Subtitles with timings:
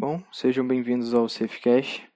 [0.00, 2.08] Bom, sejam bem-vindos ao SafeCast.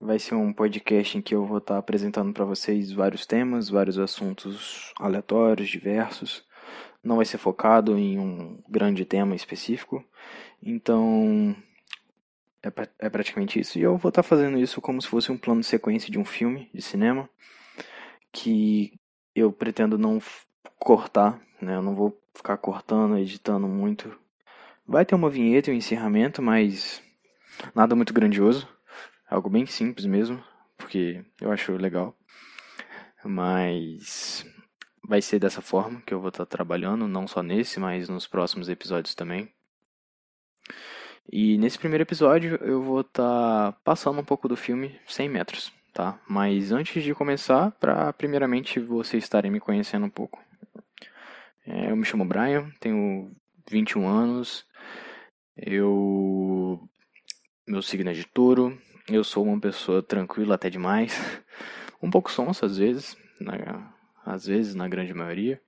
[0.00, 4.00] Vai ser um podcast em que eu vou estar apresentando para vocês vários temas, vários
[4.00, 6.44] assuntos aleatórios, diversos.
[7.00, 10.04] Não vai ser focado em um grande tema específico.
[10.60, 11.54] Então,
[12.60, 13.78] é, pra, é praticamente isso.
[13.78, 16.24] E eu vou estar fazendo isso como se fosse um plano de sequência de um
[16.24, 17.30] filme de cinema
[18.32, 18.98] que
[19.36, 20.18] eu pretendo não
[20.80, 21.76] cortar, né?
[21.76, 24.12] Eu não vou ficar cortando, editando muito
[24.86, 27.02] Vai ter uma vinheta e um encerramento, mas
[27.74, 28.68] nada muito grandioso.
[29.28, 30.42] Algo bem simples mesmo,
[30.76, 32.16] porque eu acho legal.
[33.24, 34.44] Mas
[35.06, 38.68] vai ser dessa forma que eu vou estar trabalhando, não só nesse, mas nos próximos
[38.68, 39.52] episódios também.
[41.30, 46.20] E nesse primeiro episódio eu vou estar passando um pouco do filme 100 metros, tá?
[46.28, 50.42] Mas antes de começar, para primeiramente vocês estarem me conhecendo um pouco.
[51.64, 53.30] É, eu me chamo Brian, tenho
[53.70, 54.66] 21 anos,
[55.64, 56.88] eu.
[57.66, 58.78] Meu signo é de touro.
[59.08, 61.12] Eu sou uma pessoa tranquila até demais.
[62.02, 63.16] Um pouco sonsa às vezes.
[63.40, 65.60] Na, às vezes, na grande maioria.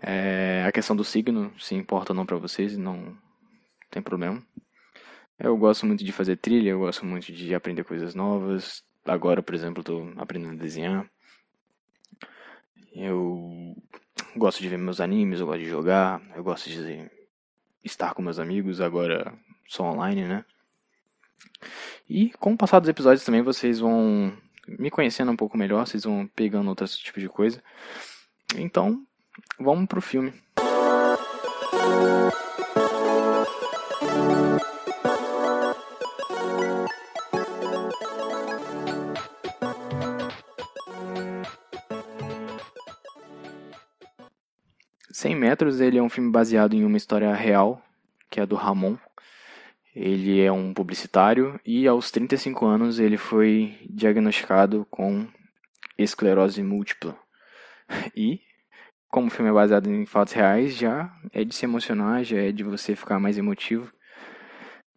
[0.00, 3.16] É, a questão do signo, se importa ou não pra vocês, não
[3.90, 4.42] tem problema.
[5.38, 8.82] Eu gosto muito de fazer trilha, eu gosto muito de aprender coisas novas.
[9.04, 11.10] Agora, por exemplo, estou aprendendo a desenhar.
[12.94, 13.74] Eu
[14.36, 17.10] gosto de ver meus animes, eu gosto de jogar, eu gosto de
[17.84, 19.32] estar com meus amigos, agora
[19.68, 20.44] só online, né?
[22.08, 24.32] E com o passar dos episódios também vocês vão
[24.66, 27.62] me conhecendo um pouco melhor, vocês vão pegando outros tipos de coisa.
[28.56, 29.04] Então,
[29.58, 30.32] vamos pro filme.
[45.12, 47.82] 100 Metros ele é um filme baseado em uma história real,
[48.30, 48.96] que é a do Ramon.
[49.94, 55.28] Ele é um publicitário e aos 35 anos ele foi diagnosticado com
[55.98, 57.16] esclerose múltipla.
[58.16, 58.40] E,
[59.10, 62.50] como o filme é baseado em fatos reais, já é de se emocionar, já é
[62.50, 63.92] de você ficar mais emotivo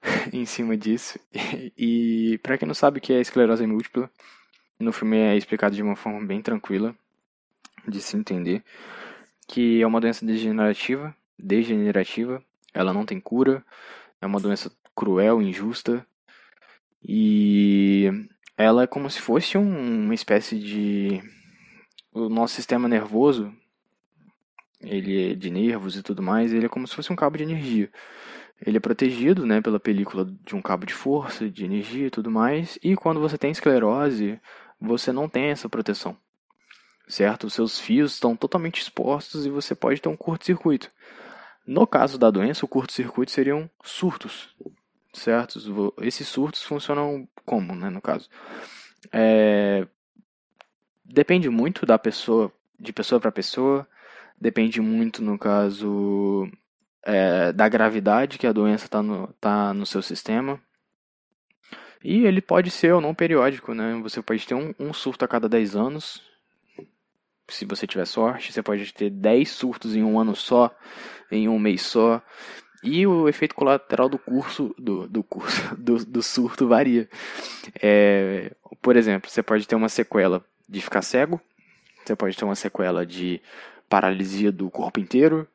[0.32, 1.20] em cima disso.
[1.78, 4.10] E, para quem não sabe o que é esclerose múltipla,
[4.80, 6.96] no filme é explicado de uma forma bem tranquila
[7.86, 8.64] de se entender
[9.48, 13.64] que é uma doença degenerativa, degenerativa, ela não tem cura,
[14.22, 16.06] é uma doença cruel, injusta
[17.04, 18.10] e
[18.58, 21.22] ela é como se fosse um, uma espécie de
[22.12, 23.54] o nosso sistema nervoso,
[24.82, 27.44] ele é de nervos e tudo mais, ele é como se fosse um cabo de
[27.44, 27.92] energia.
[28.66, 32.32] Ele é protegido, né, pela película de um cabo de força, de energia e tudo
[32.32, 32.80] mais.
[32.82, 34.40] E quando você tem esclerose,
[34.80, 36.18] você não tem essa proteção
[37.08, 37.48] certo?
[37.48, 40.92] Os seus fios estão totalmente expostos e você pode ter um curto-circuito.
[41.66, 44.56] No caso da doença, o curto-circuito seriam surtos,
[45.14, 45.60] certo?
[46.02, 48.30] Esses surtos funcionam como, né, no caso?
[49.12, 49.88] É...
[51.04, 53.88] Depende muito da pessoa, de pessoa para pessoa,
[54.40, 56.50] depende muito, no caso,
[57.04, 60.60] é, da gravidade que a doença está no, tá no seu sistema.
[62.04, 64.00] E ele pode ser ou não periódico, né?
[64.04, 66.22] Você pode ter um, um surto a cada 10 anos,
[67.48, 70.76] se você tiver sorte, você pode ter 10 surtos em um ano só,
[71.32, 72.22] em um mês só.
[72.84, 77.10] E o efeito colateral do curso, do, do curso, do, do surto varia.
[77.82, 78.52] É,
[78.82, 81.42] por exemplo, você pode ter uma sequela de ficar cego,
[82.04, 83.42] você pode ter uma sequela de
[83.90, 85.48] paralisia do corpo inteiro,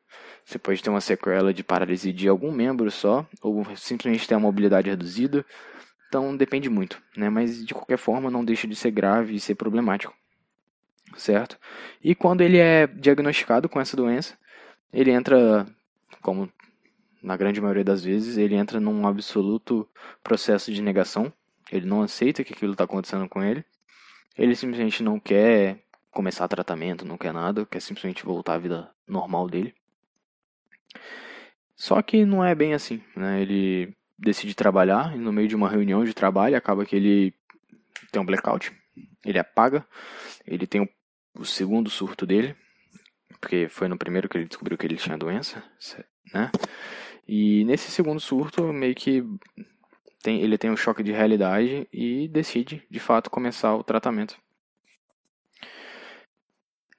[0.43, 4.39] você pode ter uma sequela de paralisia de algum membro só, ou simplesmente ter a
[4.39, 5.45] mobilidade reduzida.
[6.07, 7.29] Então depende muito, né?
[7.29, 10.13] Mas de qualquer forma não deixa de ser grave e ser problemático
[11.15, 11.57] certo?
[12.03, 14.37] E quando ele é diagnosticado com essa doença,
[14.93, 15.65] ele entra,
[16.21, 16.51] como
[17.21, 19.87] na grande maioria das vezes, ele entra num absoluto
[20.23, 21.31] processo de negação.
[21.71, 23.63] Ele não aceita que aquilo está acontecendo com ele.
[24.37, 29.47] Ele simplesmente não quer começar tratamento, não quer nada, quer simplesmente voltar à vida normal
[29.47, 29.73] dele.
[31.75, 33.41] Só que não é bem assim, né?
[33.41, 37.33] Ele decide trabalhar e no meio de uma reunião de trabalho acaba que ele
[38.11, 38.71] tem um blackout,
[39.25, 39.85] ele apaga,
[40.45, 40.87] ele tem um
[41.33, 42.55] o segundo surto dele,
[43.39, 45.63] porque foi no primeiro que ele descobriu que ele tinha doença,
[46.33, 46.51] né?
[47.27, 49.23] E nesse segundo surto, meio que
[50.21, 54.37] tem, ele tem um choque de realidade e decide, de fato, começar o tratamento.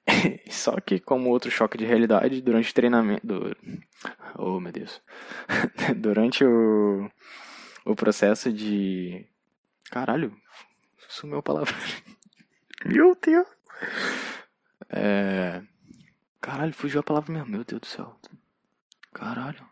[0.49, 3.25] Só que, como outro choque de realidade, durante o treinamento.
[3.25, 3.55] Do...
[4.37, 5.01] Oh, meu Deus.
[5.95, 7.09] durante o,
[7.85, 9.25] o processo de.
[9.89, 10.35] Caralho,
[11.07, 11.73] sumiu a palavra.
[12.85, 13.47] Meu Deus.
[14.89, 15.61] É...
[16.41, 17.49] Caralho, fugiu a palavra mesmo.
[17.49, 18.15] Meu Deus do céu.
[19.13, 19.65] Caralho.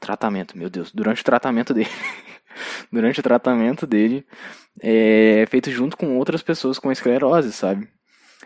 [0.00, 1.90] tratamento, meu Deus, durante o tratamento dele.
[2.90, 4.26] durante o tratamento dele,
[4.80, 7.88] é feito junto com outras pessoas com esclerose, sabe?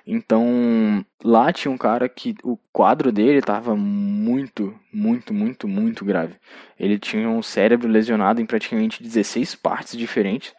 [0.06, 6.36] Então, lá tinha um cara que o quadro dele estava muito, muito, muito, muito grave.
[6.78, 10.54] Ele tinha um cérebro lesionado em praticamente 16 partes diferentes.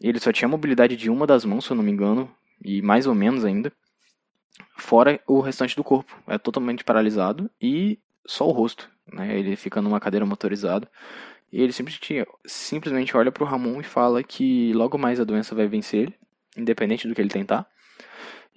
[0.00, 2.30] Ele só tinha mobilidade de uma das mãos, se eu não me engano,
[2.64, 3.72] e mais ou menos ainda.
[4.76, 6.16] Fora o restante do corpo.
[6.26, 8.90] É totalmente paralisado e só o rosto.
[9.12, 9.38] Né?
[9.38, 10.88] Ele fica numa cadeira motorizada.
[11.52, 15.54] E ele simplesmente, simplesmente olha para o Ramon e fala que logo mais a doença
[15.54, 16.14] vai vencer ele,
[16.56, 17.66] independente do que ele tentar.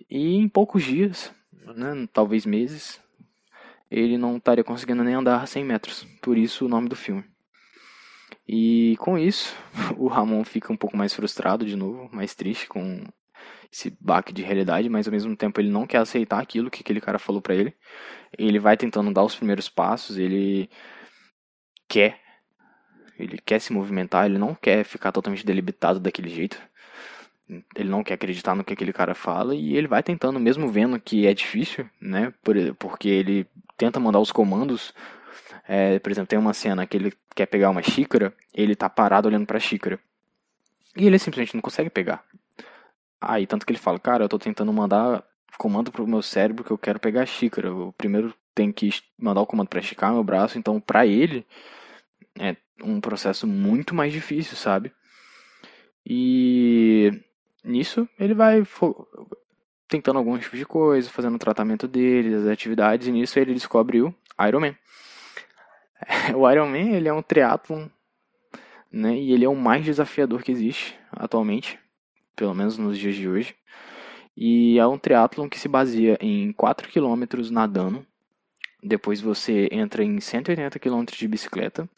[0.10, 1.32] E em poucos dias,
[1.76, 3.00] né, talvez meses,
[3.92, 6.08] ele não estaria conseguindo nem andar 100 metros.
[6.22, 7.24] Por isso o nome do filme.
[8.48, 9.56] E com isso,
[9.98, 13.04] o Ramon fica um pouco mais frustrado de novo, mais triste com
[13.72, 17.00] esse baque de realidade, mas ao mesmo tempo ele não quer aceitar aquilo que aquele
[17.00, 17.74] cara falou para ele.
[18.38, 20.70] Ele vai tentando dar os primeiros passos, ele
[21.88, 22.20] quer
[23.20, 26.58] ele quer se movimentar, ele não quer ficar totalmente delimitado daquele jeito.
[27.76, 31.00] Ele não quer acreditar no que aquele cara fala e ele vai tentando, mesmo vendo
[31.00, 32.34] que é difícil, né?
[32.78, 33.46] porque ele
[33.76, 34.94] tenta mandar os comandos.
[35.68, 39.28] É, por exemplo, tem uma cena que ele quer pegar uma xícara, ele tá parado
[39.28, 40.00] olhando para a xícara.
[40.96, 42.24] E ele simplesmente não consegue pegar.
[43.22, 45.24] Aí, tanto que ele fala, cara, eu tô tentando mandar
[45.58, 47.68] comando pro meu cérebro que eu quero pegar a xícara.
[47.68, 51.46] Eu primeiro tenho que mandar o comando para esticar meu braço, então para ele
[52.40, 54.92] é um processo muito mais difícil, sabe?
[56.06, 57.12] E
[57.64, 58.64] nisso ele vai
[59.88, 64.02] tentando algum tipo de coisa, fazendo o tratamento dele, as atividades, e nisso ele descobre
[64.02, 64.14] o
[64.48, 64.76] Iron Man.
[66.36, 67.88] O Iron Man ele é um triatlon,
[68.90, 69.18] né?
[69.18, 71.78] E ele é o mais desafiador que existe atualmente,
[72.40, 73.54] pelo menos nos dias de hoje.
[74.36, 78.06] E é um triatlon que se baseia em 4 km nadando,
[78.82, 81.90] depois você entra em 180 km de bicicleta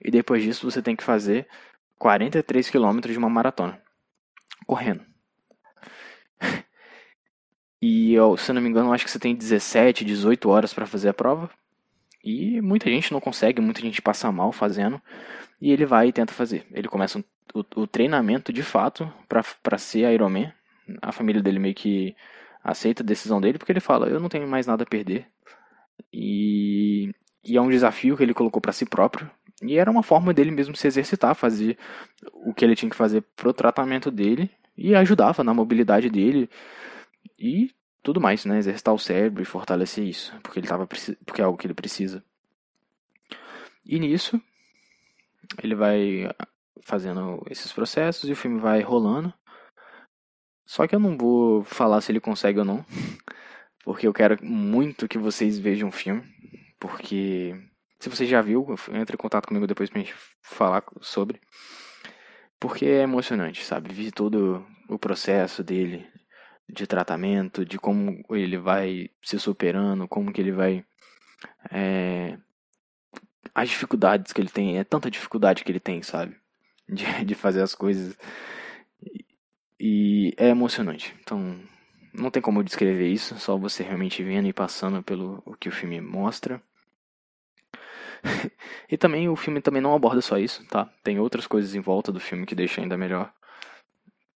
[0.00, 1.46] e depois disso você tem que fazer
[1.98, 3.80] 43 quilômetros de uma maratona.
[4.66, 5.04] Correndo.
[7.84, 11.08] E eu, se não me engano, acho que você tem 17, 18 horas para fazer
[11.08, 11.50] a prova.
[12.22, 15.02] E muita gente não consegue, muita gente passa mal fazendo.
[15.60, 16.64] E ele vai e tenta fazer.
[16.70, 17.24] Ele começa um,
[17.54, 20.52] o, o, treinamento de fato para ser Ironman.
[21.00, 22.14] A família dele meio que
[22.62, 25.26] aceita a decisão dele porque ele fala: Eu não tenho mais nada a perder.
[26.12, 27.12] E,
[27.44, 29.30] e é um desafio que ele colocou para si próprio.
[29.62, 31.78] E era uma forma dele mesmo se exercitar, fazer
[32.32, 36.50] o que ele tinha que fazer pro tratamento dele e ajudava na mobilidade dele
[37.38, 37.70] e
[38.02, 38.58] tudo mais, né?
[38.58, 42.24] Exercitar o cérebro e fortalecer isso, porque ele tava porque é algo que ele precisa.
[43.84, 44.40] E nisso
[45.62, 46.28] ele vai
[46.82, 49.32] fazendo esses processos e o filme vai rolando.
[50.66, 52.84] Só que eu não vou falar se ele consegue ou não,
[53.84, 56.22] porque eu quero muito que vocês vejam o filme,
[56.78, 57.54] porque
[58.00, 61.40] se você já viu, entre em contato comigo depois pra gente falar sobre.
[62.58, 63.92] Porque é emocionante, sabe?
[63.92, 66.08] Ver todo o processo dele
[66.68, 70.84] de tratamento, de como ele vai se superando, como que ele vai.
[71.70, 72.38] É,
[73.54, 76.36] as dificuldades que ele tem, é tanta dificuldade que ele tem, sabe?
[76.88, 78.16] De, de fazer as coisas.
[79.78, 81.14] E, é emocionante.
[81.20, 81.60] Então,
[82.14, 85.68] não tem como eu descrever isso, só você realmente vendo e passando pelo o que
[85.68, 86.62] o filme mostra.
[88.88, 90.88] e também o filme também não aborda só isso, tá?
[91.02, 93.32] Tem outras coisas em volta do filme que deixam ainda melhor.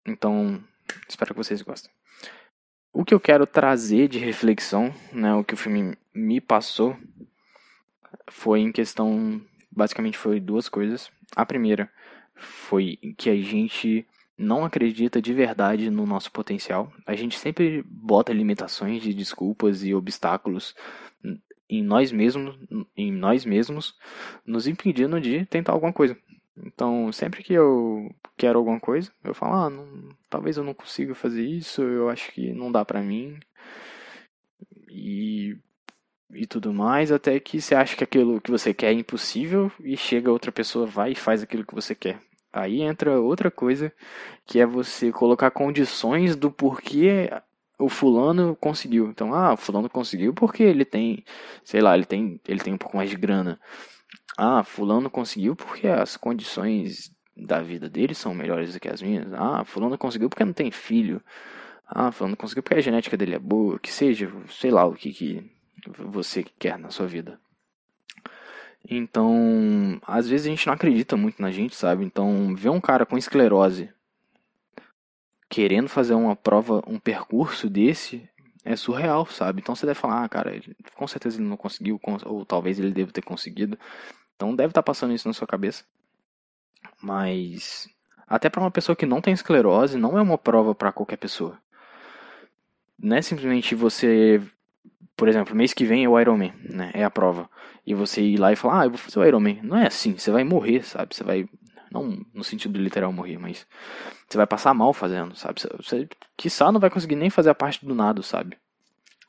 [0.05, 0.61] Então,
[1.07, 1.91] espero que vocês gostem.
[2.91, 6.97] O que eu quero trazer de reflexão, né, o que o filme me passou,
[8.29, 9.41] foi em questão,
[9.71, 11.11] basicamente foi duas coisas.
[11.35, 11.91] A primeira
[12.37, 14.05] foi que a gente
[14.37, 16.91] não acredita de verdade no nosso potencial.
[17.05, 20.75] A gente sempre bota limitações de desculpas e obstáculos
[21.69, 22.57] em nós mesmos,
[22.95, 23.95] em nós mesmos,
[24.45, 26.17] nos impedindo de tentar alguma coisa.
[26.55, 31.13] Então, sempre que eu quero alguma coisa, eu falo, ah, não, talvez eu não consiga
[31.13, 33.39] fazer isso, eu acho que não dá pra mim.
[34.89, 35.57] E,
[36.31, 39.95] e tudo mais, até que você acha que aquilo que você quer é impossível e
[39.97, 42.19] chega outra pessoa, vai e faz aquilo que você quer.
[42.59, 43.91] Aí entra outra coisa,
[44.45, 47.29] que é você colocar condições do porquê
[47.79, 49.09] o fulano conseguiu.
[49.09, 51.23] Então, ah, o fulano conseguiu porque ele tem,
[51.63, 53.59] sei lá, ele tem, ele tem um pouco mais de grana.
[54.37, 59.31] Ah, fulano conseguiu porque as condições da vida dele são melhores do que as minhas.
[59.33, 61.21] Ah, fulano conseguiu porque não tem filho.
[61.87, 65.11] Ah, fulano conseguiu porque a genética dele é boa, que seja, sei lá o que,
[65.13, 65.51] que
[65.99, 67.39] você quer na sua vida.
[68.89, 72.05] Então, às vezes a gente não acredita muito na gente, sabe?
[72.05, 73.89] Então, ver um cara com esclerose
[75.49, 78.29] querendo fazer uma prova, um percurso desse,
[78.63, 79.61] é surreal, sabe?
[79.61, 80.61] Então você deve falar, ah, cara,
[80.95, 83.77] com certeza ele não conseguiu, ou talvez ele deva ter conseguido.
[84.35, 85.85] Então deve estar tá passando isso na sua cabeça.
[87.01, 87.89] Mas
[88.27, 91.57] até para uma pessoa que não tem esclerose, não é uma prova para qualquer pessoa.
[92.99, 94.41] Não é simplesmente você,
[95.15, 96.91] por exemplo, mês que vem é o Ironman, né?
[96.93, 97.49] É a prova.
[97.85, 99.59] E você ir lá e falar, ah, eu vou fazer o Ironman.
[99.63, 101.15] Não é assim, você vai morrer, sabe?
[101.15, 101.49] Você vai
[101.91, 103.65] não no sentido literal morrer, mas
[104.27, 105.61] você vai passar mal fazendo, sabe?
[105.77, 108.57] Você, quiçá, não vai conseguir nem fazer a parte do nado, sabe?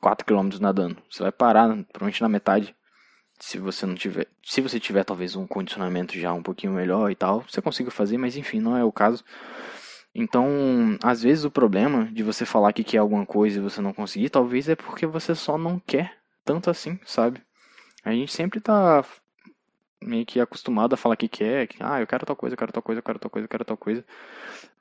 [0.01, 0.97] 4 km nadando.
[1.09, 2.75] Você vai parar, provavelmente na metade.
[3.39, 4.27] Se você não tiver.
[4.43, 8.17] Se você tiver talvez um condicionamento já um pouquinho melhor e tal, você consiga fazer,
[8.17, 9.23] mas enfim, não é o caso.
[10.13, 13.93] Então, às vezes o problema de você falar que quer alguma coisa e você não
[13.93, 17.41] conseguir, talvez é porque você só não quer tanto assim, sabe?
[18.03, 19.05] A gente sempre tá
[20.01, 22.71] meio que acostumado a falar que quer, que, ah, eu quero tal coisa, eu quero
[22.71, 24.05] tal coisa, eu quero tal coisa, eu quero tal coisa.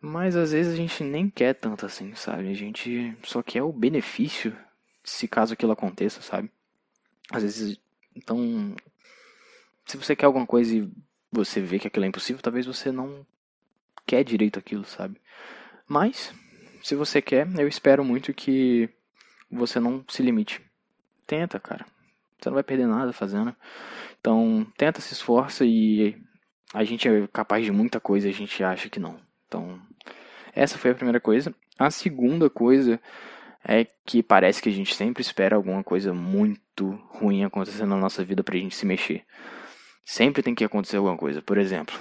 [0.00, 2.50] Mas às vezes a gente nem quer tanto assim, sabe?
[2.50, 4.56] A gente só quer o benefício
[5.02, 6.50] se caso aquilo aconteça, sabe?
[7.30, 7.80] Às vezes,
[8.14, 8.74] então,
[9.84, 10.90] se você quer alguma coisa e
[11.30, 13.26] você vê que aquilo é impossível, talvez você não
[14.08, 15.20] quer direito aquilo, sabe?
[15.86, 16.32] Mas,
[16.82, 18.88] se você quer, eu espero muito que
[19.50, 20.62] você não se limite.
[21.26, 21.84] Tenta, cara.
[22.40, 23.54] Você não vai perder nada fazendo.
[24.18, 26.16] Então, tenta, se esforça e
[26.72, 29.20] a gente é capaz de muita coisa a gente acha que não.
[29.46, 29.78] Então,
[30.54, 31.54] essa foi a primeira coisa.
[31.78, 32.98] A segunda coisa
[33.62, 38.24] é que parece que a gente sempre espera alguma coisa muito ruim acontecer na nossa
[38.24, 39.24] vida pra gente se mexer.
[40.04, 41.42] Sempre tem que acontecer alguma coisa.
[41.42, 41.94] Por exemplo,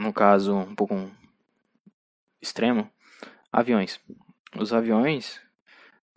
[0.00, 1.10] no caso um pouco
[2.40, 2.90] extremo,
[3.52, 4.00] aviões.
[4.58, 5.40] Os aviões,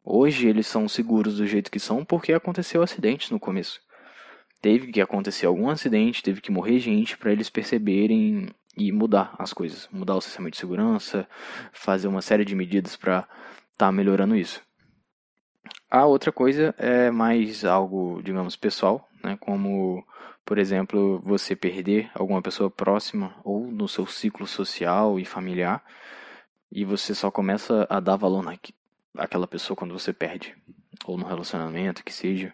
[0.04, 3.80] hoje eles são seguros do jeito que são porque aconteceu acidentes no começo
[4.64, 8.48] teve que acontecer algum acidente, teve que morrer gente para eles perceberem
[8.78, 11.28] e mudar as coisas, mudar o sistema de segurança,
[11.74, 13.28] fazer uma série de medidas para
[13.74, 14.62] estar tá melhorando isso.
[15.92, 20.02] A outra coisa é mais algo, digamos, pessoal, né, como,
[20.46, 25.84] por exemplo, você perder alguma pessoa próxima ou no seu ciclo social e familiar,
[26.72, 28.44] e você só começa a dar valor
[29.14, 30.56] naquela pessoa quando você perde,
[31.06, 32.54] ou no relacionamento, que seja.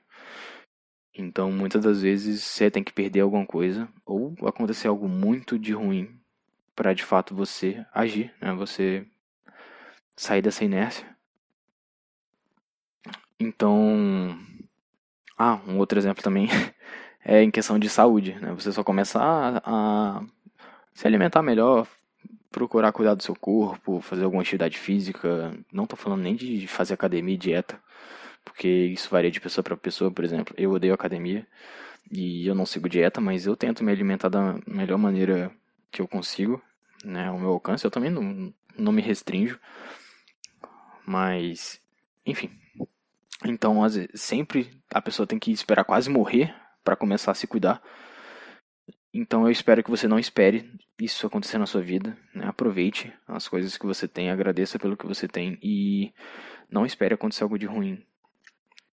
[1.14, 5.74] Então, muitas das vezes você tem que perder alguma coisa ou acontecer algo muito de
[5.74, 6.20] ruim
[6.76, 8.54] para de fato você agir, né?
[8.54, 9.06] Você
[10.16, 11.06] sair dessa inércia.
[13.40, 14.38] Então,
[15.38, 16.48] ah, um outro exemplo também
[17.24, 18.54] é em questão de saúde, né?
[18.54, 20.24] Você só começa a, a
[20.94, 21.88] se alimentar melhor,
[22.52, 25.54] procurar cuidar do seu corpo, fazer alguma atividade física.
[25.72, 27.80] Não tô falando nem de fazer academia e dieta
[28.44, 30.54] porque isso varia de pessoa para pessoa, por exemplo.
[30.58, 31.48] Eu odeio academia
[32.12, 35.52] e eu não sigo dieta, mas eu tento me alimentar da melhor maneira
[35.92, 36.62] que eu consigo,
[37.04, 37.86] né, ao meu alcance.
[37.86, 39.58] Eu também não, não me restringo,
[41.06, 41.80] mas
[42.26, 42.50] enfim.
[43.46, 43.80] Então,
[44.14, 47.82] sempre a pessoa tem que esperar quase morrer para começar a se cuidar.
[49.14, 52.18] Então eu espero que você não espere isso acontecer na sua vida.
[52.34, 52.46] Né?
[52.46, 56.14] Aproveite as coisas que você tem, agradeça pelo que você tem e
[56.70, 58.04] não espere acontecer algo de ruim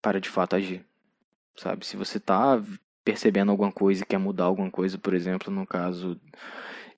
[0.01, 0.85] para de fato agir.
[1.55, 1.85] Sabe?
[1.85, 2.61] Se você tá
[3.03, 6.19] percebendo alguma coisa e quer mudar alguma coisa, por exemplo, no caso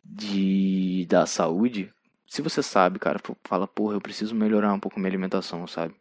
[0.04, 1.94] de da saúde,
[2.28, 5.94] se você sabe, cara, fala, porra, eu preciso melhorar um pouco minha alimentação, sabe?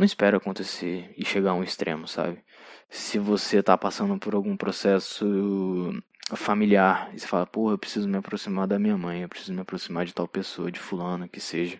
[0.00, 2.42] Não espera acontecer e chegar a um extremo, sabe?
[2.88, 5.92] Se você tá passando por algum processo
[6.34, 9.60] familiar e você fala, porra, eu preciso me aproximar da minha mãe, eu preciso me
[9.60, 11.78] aproximar de tal pessoa, de fulano, que seja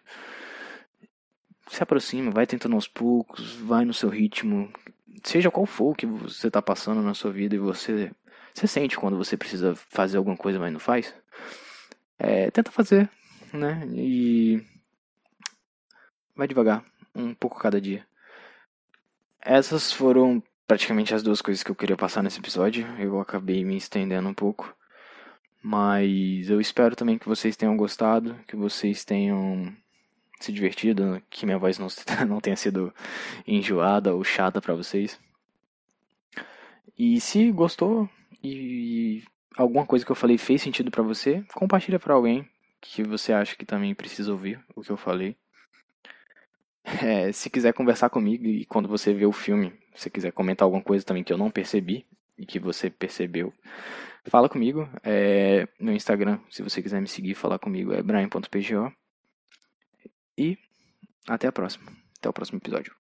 [1.71, 4.71] se aproxima, vai tentando aos poucos, vai no seu ritmo,
[5.25, 8.13] seja qual for o que você está passando na sua vida e você,
[8.53, 11.15] você sente quando você precisa fazer alguma coisa, mas não faz,
[12.19, 13.09] é, tenta fazer,
[13.51, 13.83] né?
[13.95, 14.63] E
[16.37, 16.85] vai devagar,
[17.15, 18.10] um pouco cada dia.
[19.43, 22.87] Essas foram praticamente as duas coisas que eu queria passar nesse episódio.
[22.99, 24.75] Eu acabei me estendendo um pouco.
[25.63, 29.75] Mas eu espero também que vocês tenham gostado, que vocês tenham
[30.41, 31.89] se divertido, que minha voz não,
[32.27, 32.93] não tenha sido
[33.47, 35.21] enjoada ou chata para vocês.
[36.99, 38.09] E se gostou
[38.43, 39.23] e
[39.57, 42.49] alguma coisa que eu falei fez sentido para você, compartilha para alguém
[42.81, 45.37] que você acha que também precisa ouvir o que eu falei.
[47.03, 50.83] É, se quiser conversar comigo e quando você vê o filme, se quiser comentar alguma
[50.83, 52.07] coisa também que eu não percebi
[52.39, 53.53] e que você percebeu,
[54.25, 54.89] fala comigo.
[55.05, 58.93] É, Instagram, se você quiser me seguir, falar comigo é brian.pgo.
[60.37, 60.59] E
[61.29, 61.93] até a próxima.
[62.19, 63.00] Até o próximo episódio.